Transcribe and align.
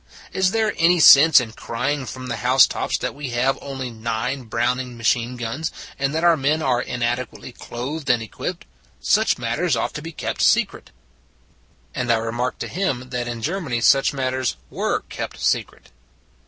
"Is 0.33 0.49
there 0.49 0.73
any 0.79 0.99
sense 0.99 1.39
in 1.39 1.51
crying 1.51 2.07
from 2.07 2.25
the 2.25 2.37
house 2.37 2.65
tops 2.65 2.97
that 2.97 3.13
we 3.13 3.29
have 3.29 3.59
only 3.61 3.91
nine 3.91 4.45
Brown 4.45 4.79
ing 4.79 4.97
machine 4.97 5.37
guns, 5.37 5.71
and 5.99 6.11
that 6.15 6.23
our 6.23 6.35
men 6.35 6.63
are 6.63 6.81
inadequately 6.81 7.51
clothed 7.51 8.09
and 8.09 8.23
equipped? 8.23 8.65
Such 8.99 9.37
matters 9.37 9.75
ought 9.75 9.93
to 9.93 10.01
be 10.01 10.11
kept 10.11 10.41
secret." 10.41 10.89
And 11.93 12.11
I 12.11 12.17
remarked 12.17 12.61
to 12.61 12.67
him 12.67 13.11
that 13.11 13.27
in 13.27 13.43
Germany 13.43 13.79
such 13.79 14.11
matters 14.11 14.55
were 14.71 15.01
kept 15.01 15.39
secret. 15.39 15.91